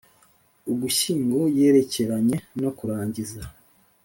[0.71, 3.41] Ugushyingo yerekeranye no kurangiza